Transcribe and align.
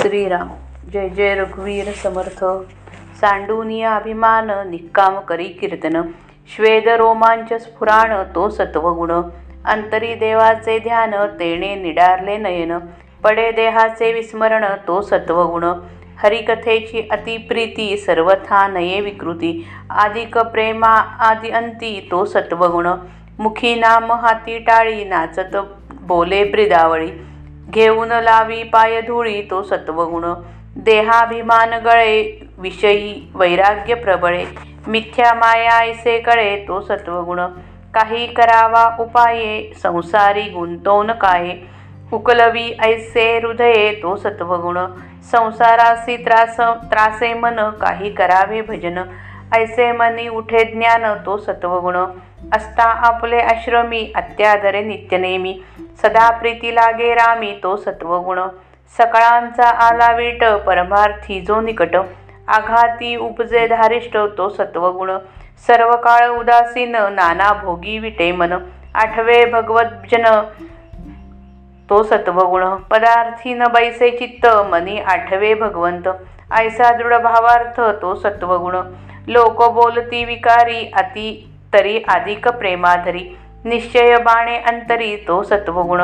श्रीराम। 0.00 0.50
जय 0.92 1.08
जय 1.08 1.34
रघुवीर 1.34 1.92
समर्थ। 1.92 2.38
सांडुनिया 3.20 3.96
अभिमान 3.96 4.50
निक्काम 4.68 5.18
करी 5.20 5.44
कीर्तन। 5.44 6.02
श्वेद 6.48 6.88
रोमांच 6.88 7.52
स्फुराण 7.52 8.14
तो 8.34 8.48
सत्वगुण। 8.50 9.12
अंतरी 9.64 10.14
देवाचे 10.14 10.78
ध्यान 10.78 11.12
तेणे 11.38 11.74
निडारले 11.74 12.38
नयन। 12.38 12.78
पडे 13.24 13.50
देहाचे 13.52 14.12
विस्मरण 14.12 14.64
तो 14.86 15.00
सत्वगुण। 15.02 15.64
हरिकथेची 16.22 17.08
अतिप्रीती 17.12 17.96
सर्वथा 17.96 18.66
नये 18.68 19.00
विकृती। 19.00 19.52
आदिक 19.90 20.38
प्रेमा 20.38 20.94
आदि 21.28 21.50
अंती 21.50 22.08
तो 22.10 22.24
सत्वगुण। 22.24 22.88
मुखी 23.38 23.74
नाम 23.74 24.12
हाती 24.12 24.58
टाळी 24.58 25.04
नाचत 25.04 25.56
बोले 26.02 26.44
ब्रिदावळी। 26.44 27.10
घेऊन 27.70 28.12
लावी 28.12 28.62
पाय 28.62 29.00
धुळी 29.00 29.42
तो 29.50 29.62
सत्वगुण. 29.62 30.24
देहाभिमान 30.76 31.74
गळे 31.74 32.48
विषयी 32.58 33.30
वैराग्य 33.34 33.94
प्रबळे. 33.94 34.44
मिथ्या 34.86 35.34
माया 35.34 35.78
ऐसे 35.78 36.18
कळे 36.18 36.64
तो 36.68 36.80
सत्वगुण. 36.80 37.40
काही 37.94 38.26
करावा 38.26 38.96
उपाये 39.00 39.72
संसारी 39.82 40.42
गुंतवून 40.42 41.12
काय. 41.12 41.56
उकलवी 42.12 42.76
ऐसे 42.80 43.38
हृदये 43.38 43.92
तो 44.02 44.16
सत्वगुण. 44.16 44.78
संसारासी 45.32 46.16
त्रास 46.16 46.56
त्रासे 46.90 47.34
मन 47.34 47.70
काही 47.70 48.10
करावे 48.10 48.60
भजन. 48.60 48.98
ऐसे 49.52 49.92
मनी 49.92 50.28
उठे 50.28 50.64
ज्ञान 50.64 51.04
तो 51.26 51.36
सत्वगुण. 51.36 51.96
असता 52.52 52.82
आपले 52.82 53.38
आश्रमी 53.38 54.12
अत्यादरे 54.14 54.80
नित्यनेमी. 54.82 55.60
सदा 56.02 56.30
प्रीती 56.30 56.74
लागे 56.74 57.14
रामी 57.14 57.58
तो 57.62 57.76
सत्वगुण. 57.76 58.40
सकाळांचा 58.98 59.68
आला 59.68 60.12
विट 60.12 60.44
परमार्थी 60.44 61.40
जो 61.40 61.60
निकट. 61.60 61.96
आघाती 62.48 63.16
उपजे 63.16 63.66
धारिष्ट 63.66 64.16
तो 64.38 64.48
सत्वगुण. 64.48 65.10
सर्व 65.66 65.90
काळ 65.96 66.28
उदासीन 66.28 66.96
नाना 67.12 67.52
भोगी 67.52 67.98
विटे 67.98 68.32
मन. 68.32 68.52
आठवे 68.94 69.44
भगवत 69.44 70.14
तो 71.90 72.02
सत्वगुण. 72.02 72.74
पदार्थी 72.90 73.54
न 73.54 73.66
बैसे 73.72 74.10
चित्त 74.10 74.46
मनी 74.46 74.98
आठवे 74.98 75.54
भगवंत. 75.54 76.08
ऐसा 76.52 76.90
दृढ 76.96 77.14
भावार्थ 77.14 77.80
तो 78.02 78.14
सत्वगुण. 78.14 78.76
लोक 79.28 79.62
बोलती 79.72 80.24
विकारी 80.24 80.90
अति 80.96 81.49
तरी 81.72 82.02
अधिक 82.08 82.48
प्रेमाधरी 82.48 83.38
निश्चय 83.64 84.16
बाणे 84.16 84.56
अंतरी 84.58 85.16
तो 85.28 85.42
सत्वगुण. 85.42 86.00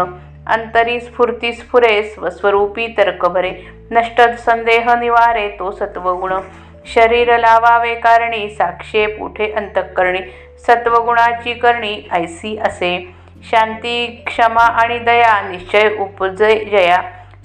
अंतरी 0.47 1.01
स्फूर्ती 1.01 1.53
स्फुरे 1.53 2.03
स्वस्वरूपी 2.03 2.87
तर्क 2.89 3.27
भरे. 3.27 3.51
नष्ट 3.93 4.21
संदेह 4.21 4.95
निवारे 4.95 5.49
तो 5.59 5.71
सत्वगुण. 5.71 6.41
शरीर 6.87 7.37
लावावे 7.39 7.95
कारणी 7.95 8.49
साक्षेप 8.49 9.19
उठे 9.23 9.53
अंतकरणी. 9.53 10.21
सत्वगुणाची 10.67 11.55
करणी 11.55 12.09
ऐसी 12.13 12.57
असे. 12.59 13.15
शांती 13.51 14.07
क्षमा 14.27 14.65
आणि 14.83 14.99
दया 14.99 15.41
निश्चय 15.49 15.97
उपजय. 15.99 16.55
जया 16.65 17.03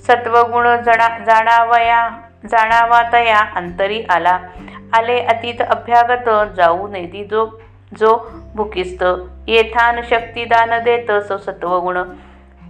सत्वगुण 0.07 0.67
जणा 0.85 1.07
जाणावया 1.25 2.07
जाणावा 2.51 3.01
तया 3.13 3.39
अंतरी 3.55 4.03
आला. 4.09 4.39
आले 4.93 5.19
अतीत 5.21 5.61
अभ्यागत 5.61 6.29
जाऊ 6.57 6.87
नेदी 6.87 7.23
जो 7.23 7.61
जो 7.99 8.15
भुकिस्त 8.55 9.03
येथान 9.47 10.01
शक्तिदान 10.09 10.77
देत 10.83 11.11
सो 11.27 11.37
सत्वगुण 11.37 11.97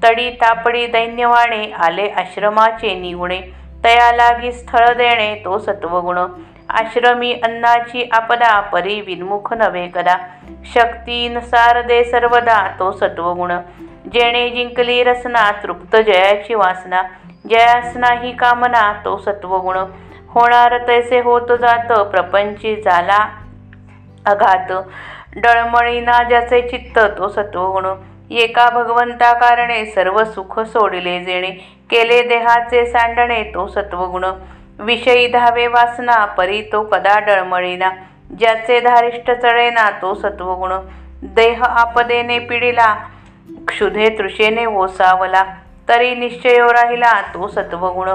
तडी 0.04 0.30
तापडी 0.42 0.86
दैन्यवाणे 0.88 1.66
आले 1.86 2.08
आश्रमाचे 2.10 2.94
निगुणे. 3.00 3.40
तया 3.84 4.12
लागी 4.12 4.52
स्थळ 4.52 4.94
देणे 4.98 5.34
तो 5.46 5.58
सत्वगुण 5.60 6.18
आश्रमी 6.70 7.32
अन्नाची 7.44 8.10
आपदा 8.14 8.60
परी 8.72 9.00
विन्मुख 9.02 9.54
नव्हे 9.54 9.88
कदा. 9.88 10.16
शक्तीनुसार 10.74 11.82
दे 11.88 12.04
सर्वदा 12.04 12.62
तो 12.80 12.92
सत्वगुण 12.92 13.52
जेणे 14.14 14.50
जिंकली 14.50 15.04
रसना 15.04 15.50
तृप्त 15.64 15.96
जयाची 15.98 16.56
वासना. 16.56 17.02
जयासना 17.50 18.14
ही 18.22 18.32
कामना 18.32 18.92
तो 19.06 19.18
सत्वगुण 19.18 19.78
होणार 20.34 20.78
तैसे 20.88 21.20
होत 21.20 21.52
जात 21.62 21.92
प्रपंची 22.12 22.76
झाला 22.82 23.18
अघात. 24.26 24.72
डळमळीना 25.36 26.22
ज्याचे 26.30 26.62
चित्त 26.62 26.98
तो 27.18 27.28
सत्वगुण 27.30 27.86
एका 28.32 28.70
भगवंता 28.70 29.32
कारणे 29.40 29.86
सर्व 29.86 30.24
सुख 30.24 30.60
सोडिले 30.60 31.20
जेणे. 31.26 31.50
केले 31.90 32.22
देहाचे 32.28 32.86
सांडणे 32.86 33.44
तो 33.54 33.68
सत्वगुण 33.68 34.26
विषयी 34.80 35.28
धावे 35.28 35.68
वासना 35.68 36.24
परी 36.38 36.62
तो 36.72 36.84
कदा 36.84 37.18
डळमळीना. 37.20 37.90
ज्याचे 38.40 38.80
धारिष्ट 38.80 39.32
चढेना 39.32 39.90
तो 40.02 40.14
सत्वगुण 40.14 40.74
देह 41.36 41.64
आपदेने 41.64 42.40
पिढीला 42.40 42.94
क्षुधे 43.68 44.10
तृषेने 44.18 44.66
ओसावला. 44.66 45.44
तरी 45.90 46.14
निश्चयो 46.16 46.72
राहिला 46.74 47.20
तो 47.34 47.48
सत्वगुण 47.48 48.10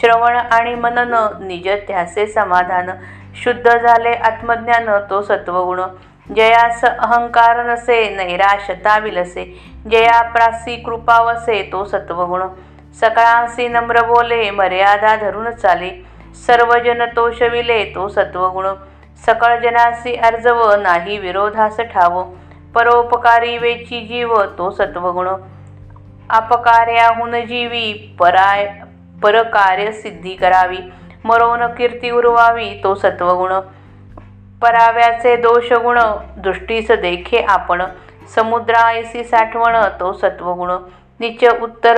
श्रवण 0.00 0.36
आणि 0.36 0.74
मनन 0.74 1.14
निज 1.46 1.68
त्याचे 1.88 2.26
समाधान. 2.26 2.90
शुद्ध 3.34 3.68
झाले 3.68 4.12
आत्मज्ञान 4.24 4.88
तो 5.10 5.20
सत्वगुण 5.22 5.80
जयास 6.26 6.84
अहंकार 6.84 7.58
नसे 7.66 8.16
नैराशता 8.16 8.96
विलसे 8.98 9.44
जया 9.86 10.20
प्रासी 10.22 10.76
कृपावसे 10.76 11.62
तो 11.62 11.84
सत्वगुण. 11.84 12.42
सकाळांसी 13.00 13.68
नम्र 13.68 14.02
बोले 14.06 14.50
मर्यादा 14.50 15.16
धरून 15.16 15.50
चाले. 15.50 15.90
सर्वजन 16.46 17.04
तोषविले 17.16 17.84
तो 17.84 18.08
सत्वगुण. 18.08 18.66
सकळ 19.26 19.58
जनासी 19.60 20.14
अर्जव 20.16 20.62
नाही 20.80 21.18
विरोधास 21.18 21.80
ठाव. 21.80 22.22
परोपकारी 22.74 23.58
वेची 23.58 24.00
जीव 24.00 24.34
तो 24.58 24.70
सत्वगुण. 24.70 25.28
अपकार्याहून 26.30 27.40
जीवी 27.40 28.16
पराय 28.20 28.66
परकार्य 29.22 29.92
सिद्धी 29.92 30.34
करावी. 30.34 30.78
मरोन 31.24 31.66
कीर्ती 31.66 32.10
उरवावी 32.10 32.80
तो 32.84 32.94
सत्वगुण. 32.94 33.52
पराव्याचे 34.62 35.36
दोषगुण 35.36 35.98
दृष्टीस 36.36 36.90
देखे 36.90 37.42
आपण 37.48 37.82
समुद्रायसी 38.34 39.24
साठवण 39.24 39.76
तो 40.00 40.12
सत्वगुण. 40.12 40.70
निच 41.20 41.44
उत्तर 41.62 41.96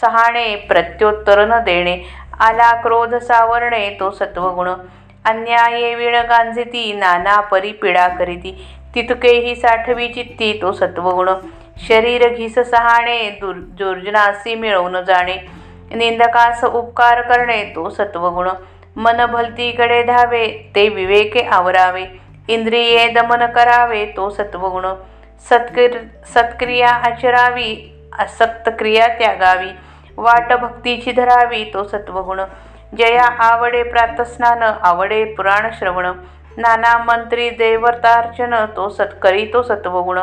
सहाणे 0.00 0.54
प्रत्योत्तर 0.56 1.44
न 1.46 1.58
देणे. 1.64 1.98
आला 2.40 2.70
क्रोध 2.82 3.14
सावरणे 3.14 3.88
तो 4.00 4.10
सत्वगुण. 4.10 4.68
अन्याये 5.24 5.94
विण 5.94 6.14
गांजिती 6.14 6.92
नाना 6.92 7.40
परी 7.40 7.72
पीडा 7.72 8.08
करीती. 8.08 8.52
तितकेही 8.94 9.54
साठवी 9.56 10.08
चित्ती 10.08 10.58
तो 10.62 10.72
सत्वगुण. 10.72 11.30
शरीर 11.88 12.28
घिस 12.28 12.54
सहाणे 12.54 13.18
दुर् 13.40 13.58
दुर्जनासी 13.78 14.54
मिळवून 14.54 15.00
जाणे. 15.00 15.36
निंदकास 15.94 16.64
उपकार 16.64 17.20
करणे 17.20 17.62
तो 17.76 17.88
सत्वगुण. 17.90 18.48
मन 18.98 19.26
भलतीकडे 19.26 20.02
धावे 20.02 20.46
ते 20.74 20.88
विवेके 20.88 21.40
आवरावे. 21.40 22.04
इंद्रिये 22.48 23.08
दमन 23.08 23.46
करावे 23.46 24.04
तो 24.16 24.30
सत्वगुण. 24.30 24.86
सत्क्र 25.50 25.98
सत्क्रिया 26.34 26.88
आचरावी 26.88 27.70
असक्त 28.18 28.68
क्रिया 28.78 29.06
त्यागावी. 29.08 29.70
वाट 30.16 30.52
भक्तीची 30.52 31.12
धरावी 31.12 31.64
तो 31.64 31.84
सत्वगुण. 31.84 32.40
जया 32.98 33.24
आवडे 33.24 33.82
प्रातस्नान 33.82 34.62
आवडे 34.62 35.24
पुराण 35.24 35.70
श्रवण. 35.78 36.06
नाना 36.58 36.98
मंत्री 36.98 37.50
देवतार्चन 37.50 38.54
तो 38.76 38.88
सत्करी 38.88 39.46
तो 39.52 39.62
सत्वगुण. 39.62 40.20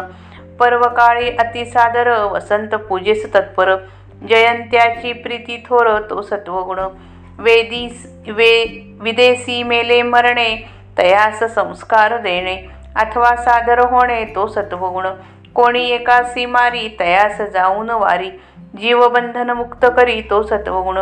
पर्वकाळी 0.60 1.30
अतिसादर 1.40 2.24
वसंत 2.24 2.76
पूजेस 2.76 3.34
तत्पर. 3.34 3.76
जयंत्याची 4.30 5.14
प्रीती 5.14 5.64
थोर 5.70 6.00
तो 6.10 6.22
सत्वगुण. 6.22 6.80
वेदीस 7.40 8.06
वे 8.28 8.52
विदेशी 9.02 9.64
मेले 9.64 10.02
मरणे 10.02 10.68
तयास 10.98 11.40
संस्कार 11.44 12.18
देणे 12.18 12.56
अथवा 12.96 13.36
सादर 13.36 13.80
होणे 13.80 14.24
तो 14.26 14.48
सत्वगुण. 14.48 15.08
कोणी 15.56 15.90
एकासी 15.90 16.46
मारी 16.46 16.88
तयास 17.00 17.42
जाऊन 17.42 17.90
वारी. 17.90 18.30
जीवबंधन 18.78 19.50
मुक्त 19.50 19.86
करी 19.86 20.22
तो 20.22 20.42
सत्वगुण. 20.44 20.98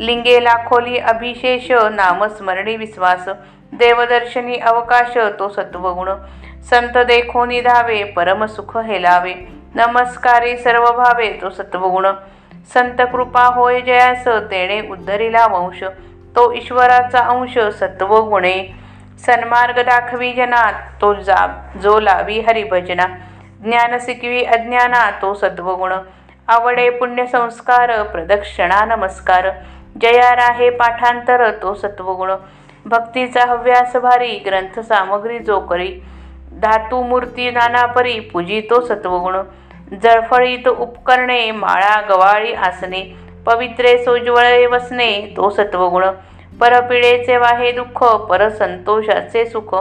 लिंगे 0.00 0.44
लाखोली 0.44 0.98
अभिशेष 0.98 1.70
नामस्मरणी 1.70 2.76
विश्वास. 2.76 3.28
देवदर्शनी 3.72 4.56
अवकाश 4.56 5.18
तो 5.38 5.48
सत्वगुण. 5.48 6.10
संत 6.62 6.98
देखो 6.98 7.44
निधावे 7.44 8.04
परमसुख 8.04 8.76
हेलावे. 8.76 9.34
नमस्कारी 9.76 10.56
सर्व 10.56 10.84
भावे 10.84 11.28
तो 11.42 11.50
सत्वगुण. 11.50 12.06
संत 12.70 13.00
कृपा 13.12 13.44
होय 13.54 13.80
जयास 13.80 14.26
तेणे 14.50 14.80
उद्धरिला 14.90 15.46
वंश 15.46 15.82
तो 16.36 16.52
ईश्वराचा 16.52 17.18
अंश 17.24 17.58
सत्वगुणे. 17.80 18.56
सन्मार्ग 19.26 19.78
दाखवी 19.80 20.32
जनात 20.32 20.72
तो 21.00 21.12
जा 21.22 21.46
जो 21.82 21.98
लावी 22.00 22.40
हरिभजना. 22.40 23.06
ज्ञान 23.62 23.98
शिकवी 23.98 24.42
अज्ञाना 24.44 25.10
तो 25.22 25.32
सत्वगुण 25.34 25.92
आवडे 26.48 26.88
पुण्यसंस्कार 26.90 28.02
प्रदक्षिणा 28.02 28.84
नमस्कार. 28.86 29.50
जया 30.02 30.32
राहे 30.34 30.70
पाठांतर 30.70 31.50
तो 31.62 31.74
सत्वगुण 31.74 32.34
भक्तीचा 32.86 33.44
हव्यास 33.48 33.96
भारी 33.96 34.38
ग्रंथ 34.46 34.80
सामग्री 34.80 35.38
जो 35.38 35.58
करी 35.60 35.88
धातू 36.62 37.02
मूर्ती 37.02 37.50
नानापरी 37.50 38.18
पूजी 38.32 38.60
तो 38.60 38.80
सत्वगुण 38.80 39.36
जळफळीत 40.02 40.68
उपकरणे 40.68 41.50
माळा 41.50 42.00
गवाळी 42.00 42.52
आसने 42.52 43.16
पवित्रे 43.46 43.98
सोज्वळे 43.98 44.66
वसने 44.66 45.34
तो 45.36 45.50
सत्वगुण. 45.50 46.04
परपिडेचे 46.60 47.36
वाहे 47.36 47.72
दुःख 47.72 48.04
परसंतोषाचे 48.04 49.46
सुख. 49.46 49.74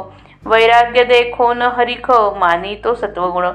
वैराग्य 0.45 1.03
देखोन 1.03 1.61
हरिख 1.61 2.11
मानी 2.11 2.75
तो 2.83 2.93
सत्वगुण. 2.93 3.47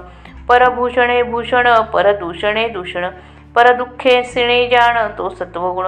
परभूषणे 0.49 1.23
भूषण 1.23 1.83
परदूषणे 1.83 2.69
दूषण. 2.69 3.09
परदुःखे 3.57 4.23
सिणे 4.25 4.67
जाण 4.67 5.09
तो 5.19 5.29
सत्वगुण. 5.29 5.87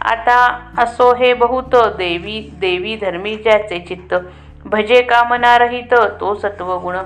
आता 0.00 0.60
असो 0.78 1.14
हे 1.14 1.32
बहुत 1.34 1.74
देवी 1.74 2.50
देवी 2.60 2.96
धर्मी 2.96 3.34
ज्याचे 3.34 3.78
चित्त. 3.78 4.14
भजे 4.64 5.02
कामना 5.02 5.58
रहित 5.58 5.94
तो 6.20 6.34
सत्वगुण. 6.34 6.96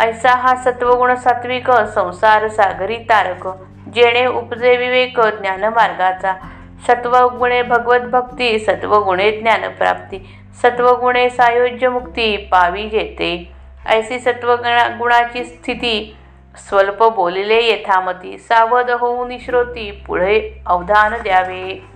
ऐसा 0.00 0.34
हा 0.34 0.54
सत्वगुण 0.56 1.14
सात्विक 1.14 1.70
संसार 1.94 2.48
सागरी 2.48 2.96
तारक 3.08 3.46
जेणे 3.94 4.26
उपजे 4.26 4.76
विवेक 4.76 5.20
ज्ञानमार्गाचा 5.20 6.32
सत्वगुणे 6.86 7.62
भगवत 7.62 8.06
भक्ती 8.10 8.58
सत्वगुणे 8.58 9.30
ज्ञानप्राप्ती 9.30 10.18
सत्वगुणे 10.62 11.28
सायोज्य 11.30 11.88
मुक्ती 11.88 12.36
पावी 12.52 12.82
घेते. 12.82 13.52
ऐसी 13.86 14.18
सत्वगुणा 14.18 14.88
गुणाची 14.98 15.44
स्थिती 15.44 16.16
स्वल्प 16.68 17.02
बोलिले 17.02 17.62
यथामती 17.64 18.38
सावध 18.38 18.90
होऊन 18.90 19.36
श्रोती 19.38 19.90
पुढे 20.06 20.62
अवधान 20.66 21.14
द्यावे. 21.22 21.89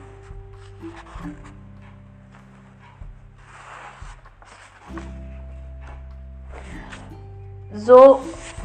जो 7.75 7.97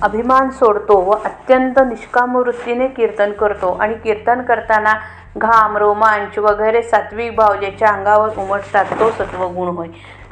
अभिमान 0.03 0.49
सोडतो 0.49 0.95
व 1.01 1.11
अत्यंत 1.25 1.79
निष्काम 1.87 2.35
वृत्तीने 2.37 2.87
कीर्तन 2.87 3.31
करतो 3.39 3.71
आणि 3.81 3.93
कीर्तन 4.03 4.41
करताना 4.41 4.93
घाम 5.37 5.77
रोमांच 5.77 6.37
वगैरे 6.37 6.81
सात्विक 6.83 7.35
भाव 7.35 7.55
ज्याच्या 7.55 7.89
अंगावर 7.89 8.37
उमटतात 8.37 8.85
तो 8.99 9.09
सत्वगुण 9.11 9.67
होय. 9.67 9.87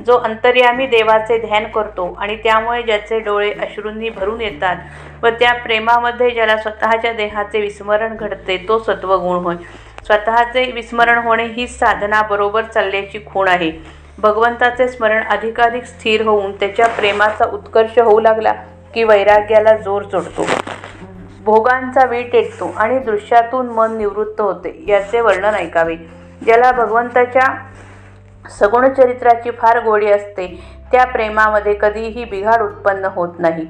जो 0.06 0.18
अंतर्यामी 0.18 0.88
देवाचे 0.88 1.38
ध्यान 1.40 1.66
करतो 1.76 2.12
आणि 2.20 2.36
त्यामुळे 2.36 2.82
ज्याचे 2.84 3.20
डोळे 3.20 3.52
अश्रूंनी 3.52 4.10
भरून 4.10 4.42
येतात 4.42 5.24
व 5.24 5.30
त्या 5.40 5.54
प्रेमामध्ये 5.64 6.30
ज्याला 6.32 6.58
स्वतःच्या 6.58 7.14
देहाचे 7.14 7.62
विस्मरण 7.62 8.16
घडते 8.16 8.66
तो 8.68 8.80
सत्वगुण 8.80 9.44
होय. 9.44 9.56
स्वतःचे 10.06 10.72
विस्मरण 10.72 11.18
होणे 11.18 11.46
ही 11.46 11.68
साधना 11.68 12.22
बरोबर 12.22 12.64
चालल्याची 12.64 13.20
खूण 13.26 13.48
आहे. 13.48 13.72
भगवंताचे 14.20 14.88
स्मरण 14.88 15.24
अधिकाधिक 15.24 15.84
स्थिर 15.84 16.22
होऊन 16.28 16.52
त्याच्या 16.52 16.88
प्रेमाचा 16.88 17.46
उत्कर्ष 17.46 18.00
होऊ 18.00 18.20
लागला 18.20 18.54
की 18.94 19.04
वैराग्याला 19.04 19.76
जोर 19.78 20.04
जोडतो 20.04 20.46
भोगांचा 21.46 22.06
वीट 22.06 22.32
टेकतो 22.32 22.72
आणि 22.78 22.98
दृश्यातून 23.00 23.68
मन 23.68 23.98
निवृत्त 23.98 24.42
होते 24.42 24.74
याचे 24.88 25.22
वर्णन 25.22 25.56
ऐकावे. 25.56 25.96
ज्याला 26.46 26.72
भगवंताच्या 26.72 27.46
सगुण 28.50 28.88
चरित्राची 28.94 29.52
फार 29.52 29.84
गोडी 29.84 30.12
असते 30.12 30.48
त्या 30.92 31.06
प्रेमामध्ये 31.06 31.74
कधीही 31.82 32.26
बिघाड 32.26 32.62
उत्पन्न 32.62 33.06
होत 33.06 33.40
नाही. 33.40 33.66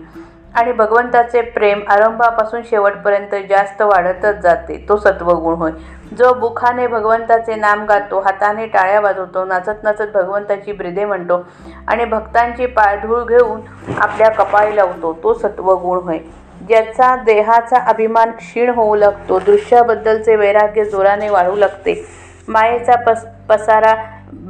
आणि 0.56 0.72
भगवंताचे 0.72 1.42
प्रेम 1.42 1.82
आरंभापासून 1.88 2.62
शेवटपर्यंत 2.70 3.36
जास्त 3.50 3.82
वाढतच 3.82 4.40
जाते 4.40 4.86
तो 4.90 4.98
सत्वगुण 4.98 5.56
होय. 5.56 5.72
जो 6.12 6.34
बुखाने 6.34 6.88
भगवंताचे 6.88 7.56
नाम 7.56 7.84
गातो 7.86 8.20
हाताने 8.22 8.66
टाळ्या 8.66 9.00
वाजवतो 9.02 9.44
नाचत 9.46 9.84
नाचत 9.84 10.12
भगवंताची 10.14 10.72
ब्रिदे 10.72 11.06
म्हणतो 11.06 11.42
आणि 11.88 12.06
भक्तांची 12.06 12.66
पायधूळ 12.66 13.24
घेऊन 13.24 13.62
आपल्या 14.02 14.30
कपाळी 14.30 14.76
लावतो 14.76 15.12
तो 15.24 15.34
सत्वगुण 15.34 16.00
होय. 16.04 16.20
ज्याचा 16.68 17.16
देहाचा 17.16 17.80
अभिमान 17.90 18.32
क्षीण 18.32 18.70
होऊ 18.76 18.96
लागतो 18.96 19.40
दृश्याबद्दलचे 19.40 20.36
वैराग्य 20.36 20.84
जोराने 20.86 21.30
वाढू 21.30 21.56
लागते. 21.56 22.04
मायेचा 22.48 22.96
पस 23.08 23.26
पसारा 23.50 23.94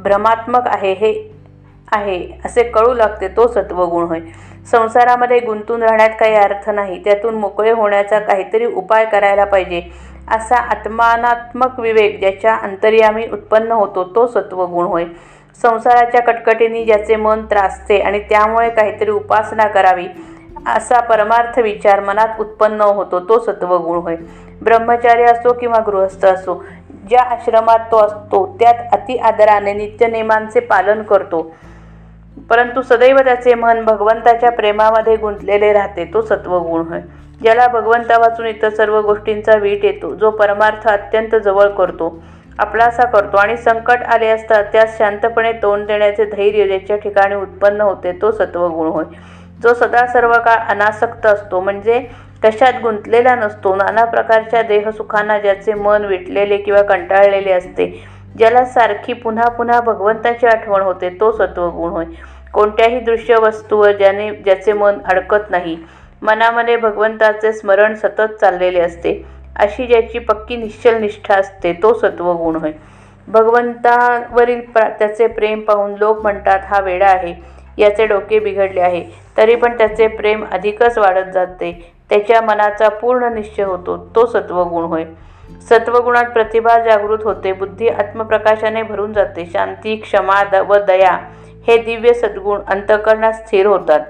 भ्रमात्मक 0.02 0.68
आहे 0.68 0.92
हे 0.92 1.12
आहे 1.92 2.18
असे 2.44 2.62
कळू 2.62 2.92
लागते 2.94 3.28
तो 3.28 3.46
सत्वगुण 3.52 4.06
होय. 4.08 4.20
संसारामध्ये 4.70 5.38
गुंतून 5.40 5.82
राहण्यात 5.82 6.10
काही 6.20 6.34
अर्थ 6.34 6.68
नाही 6.70 7.02
त्यातून 7.04 7.34
मोकळे 7.34 7.70
होण्याचा 7.70 8.18
काहीतरी 8.18 8.66
उपाय 8.66 9.04
करायला 9.04 9.44
पाहिजे. 9.44 9.80
असा 10.30 10.56
आत्मानात्मक 10.56 11.80
विवेक 11.80 12.18
ज्याच्या 12.20 12.54
अंतर्यामी 12.54 13.26
उत्पन्न 13.32 13.72
होतो 13.72 14.04
तो 14.04 14.26
सत्वगुण 14.26 14.84
होय. 14.84 15.04
संसाराच्या 15.62 16.22
कटकटीने 16.22 16.84
ज्याचे 16.84 17.16
मन 17.16 17.44
त्रासते 17.50 17.98
आणि 17.98 18.20
त्यामुळे 18.20 18.70
काहीतरी 18.70 19.10
उपासना 19.10 19.66
करावी 19.66 20.06
असा 20.66 21.00
परमार्थ 21.00 21.58
विचार 21.58 22.00
मनात 22.00 22.40
उत्पन्न 22.40 22.80
होतो 22.80 23.20
तो 23.20 23.38
सत्वगुण 23.38 23.98
होय. 23.98 24.16
ब्रह्मचारी 24.62 25.22
असो 25.22 25.52
किंवा 25.52 25.78
गृहस्थ 25.86 26.24
असो 26.26 26.62
ज्या 27.08 27.22
आश्रमात 27.22 27.78
तो 27.78 27.98
असतो 27.98 28.56
त्यात 28.60 28.74
अति 28.92 29.16
आदराने 29.16 29.72
नित्यनेमांचे 29.72 30.60
पालन 30.60 31.02
करतो. 31.02 31.54
परंतु 32.50 32.82
सदैव 32.82 33.18
त्याचे 33.18 33.54
मन 33.54 33.84
भगवंताच्या 33.84 34.50
प्रेमामध्ये 34.50 35.16
गुंतलेले 35.16 35.72
राहते 35.72 36.04
तो 36.04 36.20
सत्वगुण 36.22 36.86
होय. 36.88 37.00
ज्याला 37.42 37.66
भगवंता 37.68 38.18
वाचून 38.18 38.46
इतर 38.46 38.68
सर्व 38.68 39.00
गोष्टींचा 39.00 39.56
वीट 39.56 39.84
येतो 39.84 40.14
जो 40.14 40.30
परमार्थ 40.30 40.88
अत्यंत 40.88 41.34
जवळ 41.44 41.68
करतो 41.68 42.18
आपलासा 42.58 43.04
करतो 43.10 43.36
आणि 43.36 43.56
संकट 43.56 44.02
आले 44.04 44.28
असता 44.28 44.60
त्यास 44.62 44.96
शांतपणे 44.98 45.52
तोंड 45.62 45.86
देण्याचे 45.86 46.24
धैर्य 46.24 46.66
ज्याच्या 46.66 46.96
ठिकाणी 46.96 47.34
उत्पन्न 47.34 47.80
होते 47.80 48.12
तो 48.22 48.30
सत्वगुण 48.30 48.88
होय. 48.88 49.04
जो 49.62 49.74
सदा 49.74 50.06
सर्व 50.06 50.32
काळ 50.44 50.58
अनासक्त 50.70 51.26
असतो 51.26 51.60
म्हणजे 51.60 51.98
कशात 52.42 52.80
गुंतलेला 52.82 53.34
नसतो 53.34 53.74
नाना 53.74 54.04
प्रकारच्या 54.04 54.62
देहसुखांना 54.62 55.38
ज्याचे 55.38 55.74
मन 55.74 56.04
विटलेले 56.04 56.56
किंवा 56.56 56.82
कंटाळलेले 56.82 57.52
असते 57.52 57.86
ज्याला 58.38 58.64
सारखी 58.64 59.12
पुन्हा 59.12 59.48
पुन्हा 59.48 59.80
भगवंताची 59.80 60.46
आठवण 60.46 60.82
होते 60.82 61.08
तो 61.20 61.30
सत्वगुण 61.32 61.90
होय. 61.90 62.04
कोणत्याही 62.52 63.00
दृश्य 63.00 63.36
वस्तूवर 63.36 63.92
ज्याने 63.92 64.30
ज्याचे 64.34 64.72
मन 64.72 64.98
अडकत 65.04 65.50
नाही 65.50 65.76
मनामध्ये 66.22 66.76
भगवंताचे 66.76 67.52
स्मरण 67.52 67.94
सतत 67.94 68.34
चाललेले 68.40 68.80
असते. 68.80 69.24
अशी 69.56 69.86
ज्याची 69.86 70.18
पक्की 70.18 70.56
निश्चल 70.56 71.00
निष्ठा 71.00 71.34
असते 71.34 71.72
तो 71.72 71.94
सत्वगुण 71.94 72.56
होय. 72.56 72.72
भगवंतावरील 73.28 74.60
प्रा 74.60 74.88
त्याचे 74.88 75.26
प्रेम 75.26 75.60
पाहून 75.60 75.94
लोक 75.94 76.22
म्हणतात 76.22 76.58
हा 76.64 76.80
वेडा 76.80 77.06
आहे. 77.06 77.34
याचे 77.78 78.06
डोके 78.06 78.38
बिघडले 78.38 78.80
आहे. 78.80 79.04
तरी 79.36 79.54
पण 79.54 79.78
त्याचे 79.78 80.06
प्रेम 80.06 80.44
अधिकच 80.52 80.98
वाढत 80.98 81.32
जाते. 81.34 81.92
त्याच्या 82.10 82.40
मनाचा 82.40 82.88
पूर्ण 82.88 83.32
निश्चय 83.34 83.62
होतो. 83.62 84.12
तो 84.16 84.26
सत्वगुण 84.26 84.84
होय. 84.84 85.04
सत्वगुणात 85.70 86.24
प्रतिभा 86.24 86.78
जागृत 86.78 87.18
होते. 87.24 87.52
बुद्धी 87.52 87.88
आत्मप्रकाशाने 87.88 88.82
भरून 88.82 89.12
जाते. 89.12 89.50
शांती 89.52 89.96
क्षमा 89.96 90.44
द 90.44 90.54
व 90.54 90.74
दया 90.74 91.18
हे 91.68 91.78
दिव्य 91.78 92.12
सद्गुण 92.12 92.60
अंतकरणात 92.68 93.32
स्थिर 93.32 93.66
होतात. 93.66 94.00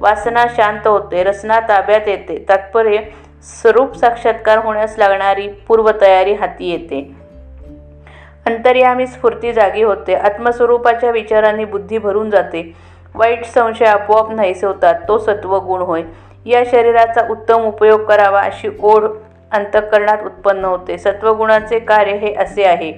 वासना 0.00 0.44
शांत 0.56 0.86
होते 0.86 1.24
रसना 1.24 1.60
ताब्यात 1.60 2.00
येते. 2.06 2.44
तात्पर्य 2.48 2.98
स्वरूप 3.42 3.96
साक्षात्कार 3.96 4.58
होण्यास 4.58 4.94
लागणारी 4.98 5.48
पूर्वतयारी 5.48 6.32
हाती 6.32 6.70
येते. 6.70 7.10
अंतर्यामी 8.46 9.06
स्फूर्ती 9.06 9.52
जागी 9.52 9.82
होते. 9.82 10.14
आत्मस्वरूपाच्या 10.14 11.10
विचारांनी 11.10 11.64
बुद्धी 11.64 11.98
भरून 11.98 12.30
जाते. 12.30 12.74
वाईट 13.14 13.44
संशय 13.44 13.84
आपोआप 13.84 14.30
नाहीसे 14.30 14.66
होतात 14.66 14.94
तो 15.08 15.18
सत्वगुण 15.18 15.80
होय. 15.80 16.02
या 16.46 16.62
शरीराचा 16.70 17.26
उत्तम 17.30 17.62
उपयोग 17.62 18.04
करावा 18.04 18.40
अशी 18.40 18.68
ओढ 18.82 19.04
अंतःकरणात 19.52 20.18
उत्पन्न 20.24 20.64
होते. 20.64 20.98
सत्वगुणाचे 20.98 21.78
कार्य 21.78 22.12
हे 22.12 22.34
असे 22.34 22.64
आहे. 22.64 22.92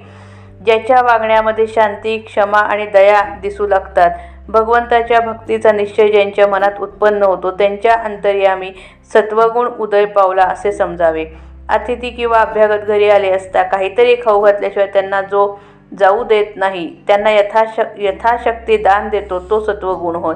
ज्याच्या 0.64 1.02
वागण्यामध्ये 1.02 1.66
शांती 1.66 2.18
क्षमा 2.18 2.58
आणि 2.58 2.86
दया 2.86 3.22
दिसू 3.42 3.66
लागतात. 3.66 4.10
भगवंताच्या 4.48 5.20
भक्तीचा 5.20 5.72
निश्चय 5.72 6.08
ज्यांच्या 6.08 6.46
मनात 6.48 6.80
उत्पन्न 6.80 7.22
होतो 7.22 7.50
त्यांच्या 7.50 7.94
अंतर्यामी 7.94 8.70
सत्वगुण 9.14 9.66
उदय 9.78 10.04
पावला 10.04 10.44
असे 10.44 10.72
समजावे. 10.72 11.24
अतिथी 11.68 12.10
किंवा 12.10 12.38
अभ्यागत 12.38 12.84
घरी 12.86 13.08
आले 13.10 13.30
असता 13.30 13.62
काहीतरी 13.62 14.14
खाऊ 14.16 14.44
घातल्याशिवाय 14.44 14.86
त्यांना 14.92 15.20
जो 15.22 15.54
जाऊ 15.98 16.22
देत 16.24 16.56
नाही 16.56 16.86
त्यांना 17.06 17.30
यथाशक 17.30 17.98
यथाशक्ती 17.98 18.76
दान 18.76 19.08
देतो 19.08 19.38
तो 19.50 19.60
सत्वगुण 19.64 20.16
होय. 20.16 20.34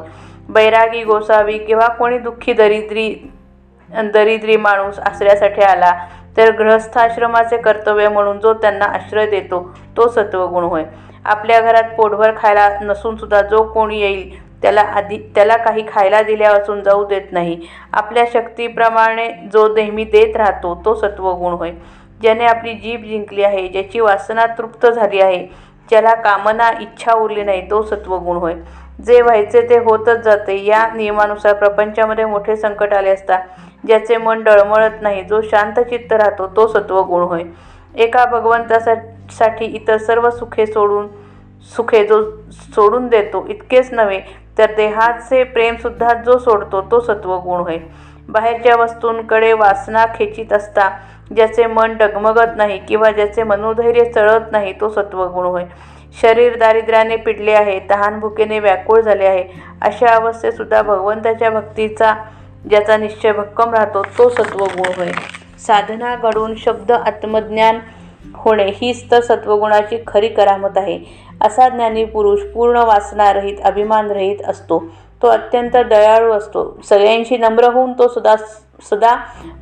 बैरागी 0.49 1.02
गोसावी 1.04 1.59
किंवा 1.59 1.87
कोणी 1.88 2.19
दुःखी 2.19 2.52
दरिद्री 2.52 3.09
दरिद्री 4.14 4.57
माणूस 4.57 4.99
आश्रयासाठी 4.99 5.62
आला 5.62 5.92
तर 6.37 6.50
गृहस्थाश्रमाचे 6.59 7.57
कर्तव्य 7.57 8.09
म्हणून 8.09 8.38
जो 8.40 8.52
त्यांना 8.52 8.85
आश्रय 8.87 9.26
देतो 9.26 9.61
तो 9.97 10.09
सत्वगुण 10.09 10.64
होय. 10.64 10.85
आपल्या 11.25 11.61
घरात 11.61 11.95
पोटभर 11.97 12.31
खायला 12.37 12.69
नसून 12.83 13.17
सुद्धा 13.17 13.41
जो 13.43 13.62
कोणी 13.73 14.00
येईल 14.00 14.41
त्याला 14.62 14.81
आधी 14.97 15.17
त्याला 15.35 15.57
काही 15.57 15.85
खायला 15.88 16.21
दिल्या 16.23 16.50
असून 16.52 16.83
जाऊ 16.83 17.05
देत 17.09 17.33
नाही. 17.33 17.59
आपल्या 17.93 18.25
शक्तीप्रमाणे 18.33 19.29
जो 19.52 19.67
नेहमी 19.75 20.05
देत 20.05 20.37
राहतो 20.37 20.75
तो 20.85 20.95
सत्वगुण 20.95 21.52
होय. 21.52 21.71
ज्याने 22.21 22.45
आपली 22.47 22.75
जीभ 22.75 23.05
जिंकली 23.05 23.43
आहे 23.43 23.67
ज्याची 23.69 24.00
वासना 24.00 24.47
तृप्त 24.59 24.87
झाली 24.87 25.21
आहे 25.21 25.47
ज्याला 25.91 26.14
कामना 26.14 26.71
इच्छा 26.81 27.14
उरली 27.14 27.43
नाही 27.43 27.71
तो 27.71 27.83
सत्वगुण 27.83 28.37
होय. 28.37 28.55
जे 29.07 29.21
व्हायचे 29.21 29.61
ते 29.69 29.79
होतच 29.79 30.23
जाते. 30.25 30.57
या 30.64 30.87
नियमानुसार 30.95 31.55
प्रपंचामध्ये 31.55 32.25
मोठे 32.25 32.57
संकट 32.57 32.93
आले 32.95 33.11
असता 33.11 33.38
ज्याचे 33.87 34.17
मन 34.17 34.43
डळमळत 34.43 35.02
नाही 35.02 35.23
जो 35.25 35.41
शांत 35.43 35.81
चित्त 35.81 36.12
राहतो 36.12 36.47
तो 36.57 36.67
सत्वगुण 36.67 37.23
होय. 37.23 37.43
एका 37.95 38.25
भगवंतासाठी 38.26 39.12
साठी 39.31 39.64
इतर 39.67 39.97
सर्व 39.97 40.29
सुखे 40.31 40.67
सोडून 40.67 41.07
सुखे 41.76 42.05
जो 42.07 42.23
सोडून 42.52 43.07
देतो 43.09 43.45
इतकेच 43.49 43.93
नव्हे 43.93 44.21
तर 44.59 44.75
देहाचे 44.76 45.43
प्रेमसुद्धा 45.45 46.12
जो 46.25 46.38
सोडतो 46.38 46.81
तो 46.91 47.00
सत्वगुण 47.00 47.61
होय. 47.61 47.79
बाहेरच्या 48.29 48.75
वस्तूंकडे 48.76 49.52
वासना 49.52 50.05
खेचित 50.14 50.52
असता 50.52 50.88
ज्याचे 51.35 51.67
मन 51.67 51.97
डगमगत 51.97 52.57
नाही 52.57 52.79
किंवा 52.79 53.11
ज्याचे 53.11 53.43
मनोधैर्य 53.43 54.05
चळत 54.05 54.52
नाही 54.52 54.73
तो 54.81 54.88
सत्वगुण 54.88 55.47
होय. 55.47 55.64
शरीर 56.21 56.57
दारिद्र्याने 56.59 57.17
पिडले 57.17 57.52
आहे 57.52 57.79
तहान 57.91 58.19
भुकेने 58.21 58.59
व्याकुळ 58.59 59.00
झाले 59.00 59.26
आहे 59.26 59.45
अशा 59.83 60.14
अवस्थेतसुद्धा 60.14 60.83
भगवंताच्या 60.83 61.50
भक्तीचा 61.50 62.14
ज्याचा 62.71 62.97
निश्चय 62.97 63.33
भक्कम 63.33 63.75
राहतो 63.75 64.02
तो 64.19 64.29
सत्वगुण 64.29 64.93
होय. 64.97 65.12
साधना 65.67 66.14
घडून 66.17 66.55
शब्द 66.57 66.93
आत्मज्ञान 66.93 67.79
होणे 68.35 68.71
हीच 68.75 69.11
तर 69.11 69.21
सत्वगुणाची 69.21 69.99
खरी 70.07 70.29
करामत 70.29 70.76
आहे. 70.76 70.99
असा 71.41 71.69
ज्ञानी 71.69 72.05
पुरुष 72.05 72.41
पूर्ण 72.41 72.76
वासनारहित 72.76 73.57
अभिमानरहित 73.64 74.37
असतो. 74.49 74.85
तो 75.23 75.26
अत्यंत 75.26 75.76
दयाळू 75.76 76.33
असतो. 76.33 76.81
सगळ्यांशी 76.85 77.37
नम्र 77.37 77.73
होऊन 77.73 77.93
तो 77.93 78.09
सदा 78.09 78.37
सदा 78.91 79.17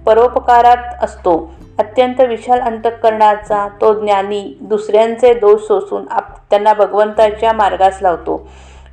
परोपकारात 0.06 1.04
असतो. 1.04 1.52
अत्यंत 1.78 2.20
विशाल 2.20 2.60
अंतःकरणाचा 2.60 3.68
तो 3.80 4.00
ज्ञानी 4.00 4.56
दुसऱ्यांचे 4.60 5.34
दोष 5.34 5.60
सोसून 5.60 6.04
आप 6.10 6.36
त्यांना 6.50 6.72
भगवंताच्या 6.72 7.52
मार्गास 7.52 7.98
लावतो. 8.02 8.48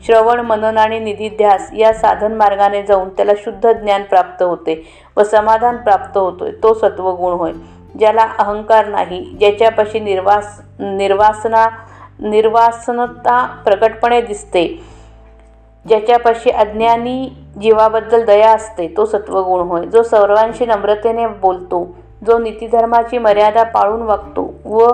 श्रवण 0.05 0.39
मनन 0.39 0.77
आणि 0.77 0.99
निधिध्यास 0.99 1.69
या 1.73 1.93
साधन 1.93 2.31
मार्गाने 2.31 2.83
जाऊन 2.83 3.09
त्याला 3.09 3.31
शुद्ध 3.37 3.71
ज्ञान 3.73 4.03
प्राप्त 4.03 4.43
होते 4.43 4.87
व 5.17 5.23
समाधान 5.23 5.77
प्राप्त 5.77 6.17
होतोय. 6.17 6.51
तो 6.63 6.73
सत्वगुण 6.73 7.33
होय. 7.33 7.51
ज्याला 7.99 8.27
अहंकार 8.39 8.87
नाही 8.87 9.23
ज्याच्यापाशी 9.39 9.99
निर्वास 9.99 10.59
निर्वासना 10.79 11.65
निर्वासनता 12.19 13.45
प्रकटपणे 13.65 14.21
दिसते 14.21 14.67
ज्याच्यापाशी 15.85 16.49
अज्ञानी 16.49 17.29
जीवाबद्दल 17.61 18.23
दया 18.25 18.51
असते 18.51 18.87
तो 18.97 19.05
सत्वगुण 19.05 19.67
होय. 19.67 19.85
जो 19.85 20.03
सर्वांशी 20.03 20.65
नम्रतेने 20.65 21.27
बोलतो 21.41 21.83
जो 22.27 22.37
नीतिधर्माची 22.39 23.17
मर्यादा 23.17 23.63
पाळून 23.63 24.01
वागतो 24.01 24.53
व 24.65 24.87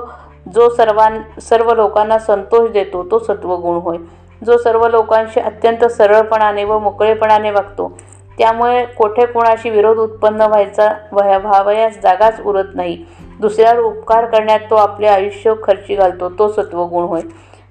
जो 0.53 0.69
सर्वां 0.69 1.39
सर्व 1.41 1.73
लोकांना 1.73 2.17
संतोष 2.19 2.69
देतो 2.71 3.03
तो 3.11 3.19
सत्वगुण 3.19 3.77
होय. 3.83 3.97
जो 4.41 4.57
सर्व 4.57 4.87
लोकांशी 4.87 5.39
अत्यंत 5.39 5.85
सरळपणाने 5.85 6.63
व 6.63 6.79
मोकळेपणाने 6.79 7.51
वागतो 7.51 7.91
त्यामुळे 8.37 8.83
कोठे 8.87 9.25
कोणाशी 9.25 9.69
विरोध 9.69 9.97
उत्पन्न 9.97 10.41
व्हायचा 10.41 10.89
व्हावयास 11.11 11.97
जागाच 12.03 12.41
उरत 12.41 12.75
नाही. 12.75 13.03
दुसऱ्यावर 13.39 13.79
उपकार 13.79 14.25
करण्यात 14.25 14.59
तो 14.69 14.75
आपले 14.75 15.07
आयुष्य 15.07 15.53
खर्ची 15.63 15.95
घालतो 15.95 16.29
तो 16.29 16.47
सत्वगुण 16.51 17.03
होय. 17.03 17.21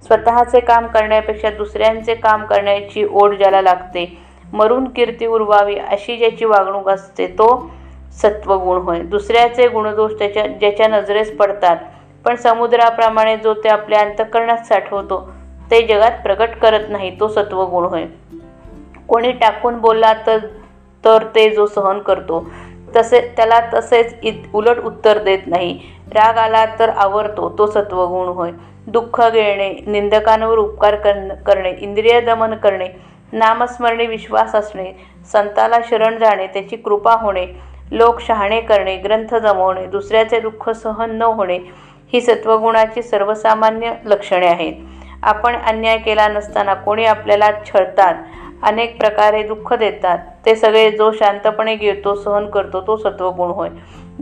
स्वतःचे 0.02 0.60
काम 0.60 0.86
करण्यापेक्षा 0.86 1.50
दुसऱ्यांचे 1.50 2.14
काम 2.14 2.44
करण्याची 2.44 3.04
ओढ 3.04 3.34
ज्याला 3.34 3.60
लागते 3.62 4.06
मरून 4.52 4.88
कीर्ती 4.88 5.26
उरवावी 5.26 5.74
अशी 5.80 6.16
ज्याची 6.16 6.44
वागणूक 6.44 6.88
असते 6.88 7.26
तो 7.28 7.46
सत्वगुण 8.22 8.78
होय. 8.78 9.00
दुसऱ्याचे 9.00 9.68
गुणदोष 9.68 10.12
त्याच्या 10.18 10.46
ज्याच्या 10.46 10.88
नजरेस 10.88 11.36
पडतात 11.36 11.76
पण 12.24 12.36
समुद्राप्रमाणे 12.36 13.36
जो 13.36 13.54
ते 13.54 13.68
आपल्या 13.68 14.00
अंतकरणात 14.00 14.66
साठवतो 14.66 15.20
ते 15.70 15.80
जगात 15.86 16.22
प्रकट 16.22 16.58
करत 16.62 16.88
नाही 16.88 17.10
तो 17.20 17.28
सत्वगुण 17.28 17.84
होय. 17.84 18.06
कोणी 19.12 19.32
टाकून 19.40 19.78
बोलला 19.80 20.12
तर 20.26 20.38
तर 21.04 21.24
ते 21.34 21.48
जो 21.54 21.66
सहन 21.66 21.98
करतो. 22.00 22.38
तसे 22.96 23.20
त्याला 23.36 23.58
तसेच 23.74 24.14
इत 24.22 24.42
उलट 24.54 24.78
उत्तर 24.84 25.18
देत 25.22 25.46
नाही. 25.46 25.72
राग 26.14 26.38
आला 26.38 26.64
तर 26.78 26.88
आवरतो 26.96 27.48
तो 27.58 27.66
सत्वगुण 27.66 28.28
होय. 28.28 28.50
दुःख 28.86 29.20
गिळणे 29.32 29.72
निंदकांवर 29.86 30.58
उपकार 30.58 30.94
करणे 31.46 31.70
इंद्रिय 31.80 32.20
दमन 32.20 32.54
करणे 32.54 32.88
नामस्मरणे 33.32 34.06
विश्वास 34.06 34.54
असणे 34.54 34.92
संताला 35.32 35.78
शरण 35.90 36.18
जाणे 36.18 36.46
त्याची 36.46 36.76
कृपा 36.76 37.14
होणे 37.20 37.46
लोक 37.92 38.20
शहाणे 38.20 38.60
करणे 38.60 38.96
ग्रंथ 38.96 39.34
जमवणे 39.34 39.86
दुसऱ्याचे 39.86 40.40
दुःख 40.40 40.68
सहन 40.72 41.10
न 41.10 41.22
होणे 41.22 41.58
ही 42.12 42.20
सत्वगुणाची 42.20 43.02
सर्वसामान्य 43.02 43.92
लक्षणे 44.04 44.46
आहेत. 44.46 44.74
आपण 45.22 45.56
अन्याय 45.56 45.98
केला 45.98 46.28
नसताना 46.28 46.74
कोणी 46.74 47.04
आपल्याला 47.04 47.50
छळतात? 47.66 48.14
अनेक 48.62 48.96
प्रकारे 48.98 49.42
दुःख 49.42 49.72
देतात. 49.74 50.18
ते 50.46 50.54
सगळे 50.56 50.90
जो 50.90 51.10
शांतपणे 51.12 51.74
घेतो 51.76 52.14
सहन 52.14 52.46
करतो 52.50 52.80
तो 52.86 52.96
सत्वगुण 52.96 53.50
होय. 53.50 53.68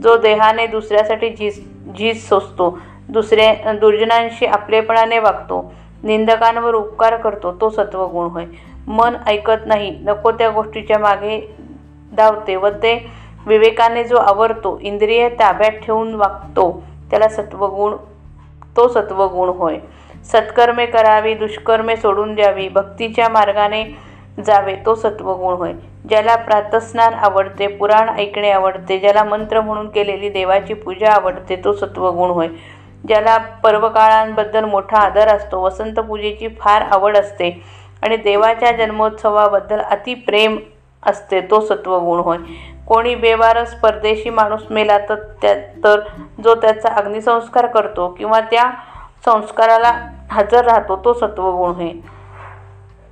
जो 0.03 0.15
देहाने 0.17 0.65
दुसऱ्यासाठी 0.67 1.29
झीज 1.29 1.59
झीज 1.97 2.27
सोसतो 2.27 2.77
दुसऱ्या 3.09 3.71
दुर्जनांशी 3.73 4.45
आपलेपणाने 4.45 5.19
वागतो 5.19 5.61
निंदकांवर 6.03 6.73
उपकार 6.75 7.15
करतो 7.17 7.51
तो 7.61 7.69
सत्वगुण 7.69 8.29
होय. 8.29 8.45
मन 8.87 9.15
ऐकत 9.27 9.65
नाही 9.67 9.89
नको 10.03 10.31
त्या 10.31 10.49
गोष्टीच्या 10.49 10.99
मागे 10.99 11.39
धावते 12.11 12.55
व 12.55 12.69
ते 12.83 12.93
विवेकाने 13.47 14.03
जो 14.03 14.17
आवरतो 14.17 14.77
इंद्रिय 14.81 15.27
ताब्यात 15.29 15.79
ठेवून 15.83 16.13
वागतो 16.15 16.71
त्याला 17.11 17.27
सत्वगुण 17.27 17.95
तो 18.77 18.87
सत्वगुण 18.87 19.49
होय. 19.49 19.77
सत्कर्मे 20.23 20.85
करावी 20.85 21.33
दुष्कर्मे 21.33 21.95
सोडून 21.97 22.33
द्यावी 22.35 22.67
भक्तीच्या 22.69 23.29
मार्गाने 23.29 23.83
जावे 24.37 24.75
तो 24.85 24.95
सत्वगुण 24.95 25.53
होय. 25.53 25.73
ज्याला 26.09 26.35
प्रातस्नान 26.35 27.13
आवडते 27.13 27.67
पुराण 27.67 28.09
ऐकणे 28.09 28.51
आवडते 28.51 28.97
ज्याला 28.99 29.23
मंत्र 29.23 29.61
म्हणून 29.61 29.87
केलेली 29.89 30.29
देवाची 30.29 30.73
पूजा 30.73 31.11
आवडते 31.11 31.55
तो 31.55 31.73
सत्वगुण 31.73 32.29
होय. 32.29 32.47
ज्याला 33.07 33.37
पर्वकाळांबद्दल 33.63 34.65
मोठा 34.65 34.97
आदर 34.97 35.27
असतो 35.27 35.61
वसंत 35.61 35.99
पूजेची 35.99 36.47
फार 36.59 36.81
आवड 36.81 37.17
असते 37.17 37.49
आणि 38.03 38.17
देवाच्या 38.17 38.71
जन्मोत्सवाबद्दल 38.71 39.79
अति 39.81 40.13
प्रेम 40.13 40.57
असते 41.03 41.41
तो 41.41 41.59
सत्वगुण 41.59 42.19
होय. 42.19 42.37
कोणी 42.87 43.15
बेवारस 43.15 43.73
परदेशी 43.73 44.29
माणूस 44.29 44.61
मेला 44.69 44.97
तर 45.09 45.15
त्या 45.41 45.53
तर 45.83 45.99
जो 46.43 46.55
त्याचा 46.55 46.89
अग्निसंस्कार 46.89 47.65
करतो 47.65 48.07
किंवा 48.07 48.39
त्या 48.41 48.69
संस्काराला 49.25 49.91
हजर 50.31 50.65
राहतो 50.65 50.95
तो 51.05 51.13
सत्वगुण 51.13 51.71
होय. 51.71 51.91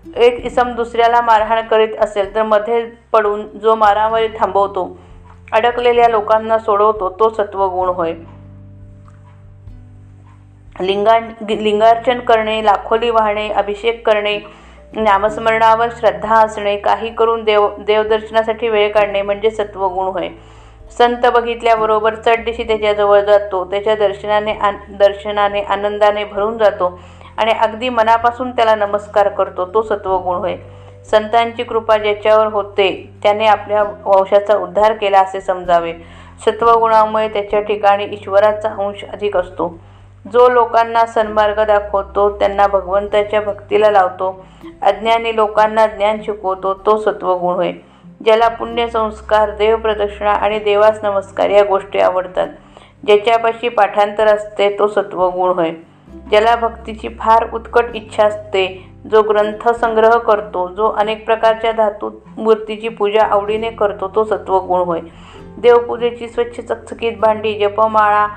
एक 0.05 0.45
इसम 0.45 0.71
दुसऱ्याला 0.75 1.21
मारहाण 1.21 1.61
करीत 1.67 1.95
असेल 1.99 2.33
तर 2.35 2.43
मध्ये 2.43 2.85
पडून 3.13 3.47
जो 3.59 3.75
मारामारी 3.75 4.27
थांबवतो 4.39 4.85
अडकलेल्या 5.51 6.07
लोकांना 6.09 6.57
सोडवतो 6.59 7.09
तो 7.19 7.29
सत्वगुण 7.29 7.89
होय. 7.89 8.13
लिंगा 10.81 11.17
लिंगार्चन 11.49 12.19
करणे 12.19 12.63
लाखोली 12.65 13.09
वाहणे 13.09 13.47
अभिषेक 13.49 14.05
करणे 14.05 14.37
नामस्मरणावर 14.93 15.89
श्रद्धा 15.99 16.35
असणे 16.35 16.75
काही 16.77 17.09
करून 17.13 17.43
देव 17.43 17.67
देवदर्शनासाठी 17.77 18.69
वेळ 18.69 18.91
काढणे 18.91 19.21
म्हणजे 19.21 19.51
सत्वगुण 19.51 20.07
होय. 20.07 20.29
संत 20.97 21.25
बघितल्याबरोबर 21.33 22.15
चढदिशी 22.15 22.63
त्याच्याजवळ 22.63 23.19
जातो 23.21 23.63
त्याच्या 23.65 23.95
दर्शनाने 23.95 24.53
आन 24.53 24.77
दर्शनाने 24.89 25.61
आनंदाने 25.61 26.23
भरून 26.23 26.57
जातो. 26.57 26.99
आणि 27.39 27.51
अगदी 27.51 27.89
मनापासून 27.89 28.51
त्याला 28.51 28.75
नमस्कार 28.75 29.27
करतो. 29.27 29.65
तो 29.65 29.81
सत्वगुण 29.81 30.35
होय. 30.35 30.55
संतांची 31.11 31.63
कृपा 31.63 31.97
ज्याच्यावर 31.97 32.45
होते 32.45 33.09
त्याने 33.23 33.45
आपल्या 33.45 33.83
वंशाचा 33.83 34.57
उद्धार 34.57 34.93
केला 34.93 35.19
असे 35.19 35.41
समजावे. 35.41 35.93
सत्वगुणामुळे 36.45 37.27
त्याच्या 37.27 37.61
ठिकाणी 37.61 38.03
ईश्वराचा 38.03 38.69
अंश 38.69 39.03
अधिक 39.13 39.37
असतो. 39.37 39.79
जो 40.33 40.49
लोकांना 40.49 41.05
सन्मार्ग 41.05 41.63
दाखवतो 41.65 42.29
त्यांना 42.29 42.67
भगवंताच्या 42.67 43.41
भक्तीला 43.41 43.91
लावतो. 43.91 44.45
अज्ञानी 44.81 45.35
लोकांना 45.35 45.87
ज्ञान 45.87 46.17
शिकवतो 46.25 46.73
तो 46.73 46.97
सत्वगुण 46.97 47.55
होय. 47.55 47.71
ज्याला 48.25 48.47
पुण्यसंस्कार 48.47 49.49
देवप्रदक्षिणा 49.49 50.31
आणि 50.31 50.59
देवास 50.59 50.99
नमस्कार 51.03 51.49
या 51.49 51.63
गोष्टी 51.63 51.99
आवडतात. 51.99 52.47
ज्याच्यापाशी 53.05 53.69
पाठांतर 53.69 54.27
असते 54.27 54.79
तो 54.79 54.87
सत्वगुण 54.87 55.49
होय. 55.49 55.71
ज्याला 56.29 56.55
भक्तीची 56.55 57.09
फार 57.19 57.45
उत्कट 57.53 57.95
इच्छा 57.95 58.25
असते 58.25 58.91
जो 59.11 59.21
ग्रंथसंग्रह 59.21 60.17
करतो 60.17 60.67
जो 60.67 60.87
अनेक 60.87 61.25
प्रकारच्या 61.25 61.71
धातू 61.71 62.09
मूर्तीची 62.37 62.89
पूजा 62.89 63.25
आवडीने 63.25 63.69
करतो 63.69 64.11
तो 64.15 64.23
सत्वगुण 64.23 64.79
होय. 64.79 64.99
देवपूजेची 65.57 66.27
स्वच्छ 66.27 66.59
चकचकीत 66.59 67.17
भांडी 67.19 67.59
जपमाळा 67.59 68.27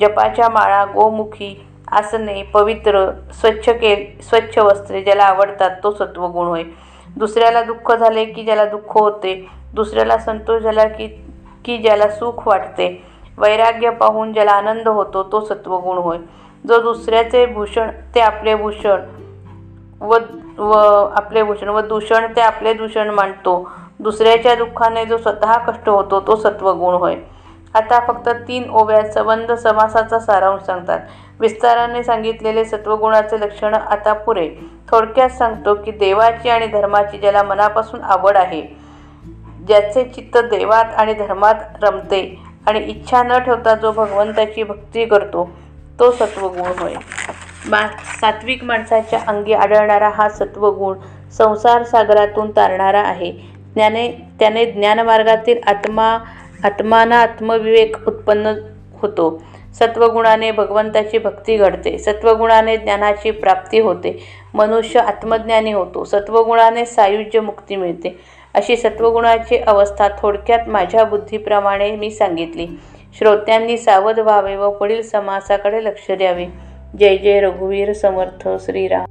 जपाच्या 0.00 0.48
माळा 0.48 0.84
गोमुखी 0.84 1.66
आसने 1.88 2.42
पवित्र 2.42 3.10
स्वच्छ 3.32 3.68
के 3.68 4.18
स्वच्छ 4.22 4.58
वस्त्रे 4.58 5.02
ज्याला 5.02 5.24
आवडतात 5.24 5.70
तो 5.82 5.90
सत्वगुण 5.90 6.46
होय. 6.46 6.62
दुसऱ्याला 7.16 7.62
दुःख 7.62 7.92
झाले 7.92 8.24
की 8.24 8.44
ज्याला 8.44 8.64
दुःख 8.64 8.98
होते 8.98 9.46
दुसऱ्याला 9.74 10.18
संतोष 10.18 10.62
झाला 10.62 10.84
की 10.84 11.06
की 11.64 11.78
ज्याला 11.78 12.08
सुख 12.08 12.48
वाटते. 12.48 13.02
वैराग्य 13.38 13.90
पाहून 13.90 14.32
ज्याला 14.32 14.52
आनंद 14.52 14.88
होतो 14.88 15.22
तो 15.22 15.40
सत्वगुण 15.40 15.98
होय. 15.98 16.18
जो 16.64 16.80
दुसऱ्याचे 16.82 17.46
भूषण 17.46 17.90
ते 18.14 18.20
आपले 18.20 18.54
भूषण. 18.54 19.00
व 20.00 20.16
व 20.58 20.72
आपले 21.16 21.42
भूषण 21.42 21.68
व 21.68 21.80
दूषण 21.80 22.26
ते 22.36 22.40
आपले 22.40 22.72
दूषण 22.74 23.10
मानतो. 23.10 23.68
दुसऱ्याच्या 24.00 24.54
दुःखाने 24.54 25.04
जो 25.04 25.18
स्वतः 25.18 25.56
कष्ट 25.58 25.88
होतो 25.88 26.20
तो 26.20 26.36
सत्वगुण 26.36 26.94
होय. 26.94 27.16
आता 27.74 27.98
फक्त 28.00 28.28
तीन 28.48 28.68
ओव्यात 28.70 29.04
संबंध 29.04 29.52
समासाचा 29.52 30.18
सारांश 30.18 30.62
सांगतात. 30.62 30.98
विस्ताराने 31.40 32.02
सांगितलेले 32.02 32.64
सत्वगुणाचे 32.64 33.40
लक्षण 33.40 33.74
आता 33.74 34.12
पुरे. 34.12 34.48
थोडक्यात 34.90 35.30
सांगतो 35.30 35.74
की 35.74 35.90
देवाची 35.90 36.48
आणि 36.48 36.66
धर्माची 36.66 37.18
ज्याला 37.18 37.42
मनापासून 37.42 38.00
आवड 38.02 38.36
आहे 38.36 38.62
ज्याचे 39.66 40.04
चित्त 40.04 40.38
देवात 40.50 40.94
आणि 40.96 41.14
धर्मात 41.14 41.84
रमते 41.84 42.22
आणि 42.66 42.78
इच्छा 42.80 43.22
न 43.22 43.38
ठेवता 43.38 43.74
जो 43.74 43.90
भगवंताची 43.92 44.62
भक्ती 44.62 45.04
करतो 45.04 45.48
तो 46.00 46.10
सत्वगुण 46.10 46.78
होय. 46.78 46.94
मा 47.66 47.86
सात्विक 48.20 48.64
माणसाच्या 48.64 49.18
अंगी 49.26 49.52
आढळणारा 49.52 50.08
हा 50.08 50.28
सत्वगुण 50.28 50.98
संसार 51.32 51.82
सागरातून 51.82 52.50
तारणारा 52.50 53.00
आहे. 53.00 53.32
ज्ञाने 53.74 54.08
त्याने 54.38 54.64
ज्ञानमार्गातील 54.64 55.58
आत्मा 55.66 56.18
आत्माना 56.64 57.16
आत्मविवेक 57.16 57.96
उत्पन्न 58.06 58.52
होतो. 59.02 59.42
सत्वगुणाने 59.78 60.50
भगवंताची 60.50 61.18
भक्ती 61.18 61.56
घडते. 61.56 61.98
सत्वगुणाने 61.98 62.76
ज्ञानाची 62.76 63.30
प्राप्ती 63.30 63.80
होते. 63.80 64.18
मनुष्य 64.54 65.00
आत्मज्ञानी 65.00 65.72
होतो. 65.72 66.04
सत्वगुणाने 66.04 66.84
सायुज्य 66.86 67.40
मुक्ती 67.40 67.76
मिळते. 67.76 68.20
अशी 68.54 68.76
सत्वगुणाची 68.76 69.56
अवस्था 69.56 70.08
थोडक्यात 70.08 70.68
माझ्या 70.68 71.04
बुद्धीप्रमाणे 71.04 71.96
मी 71.96 72.10
सांगितली. 72.10 72.66
श्रोत्यांनी 73.18 73.78
सावध 73.78 74.18
व्हावे 74.18 74.56
व 74.56 74.70
पुढील 74.70 75.02
समासाकडे 75.02 75.84
लक्ष 75.84 76.10
द्यावे. 76.10 76.46
जय 76.98 77.16
जय 77.16 77.40
रघुवीर 77.40 77.92
समर्थ 77.92 78.48
श्रीराम. 78.60 79.04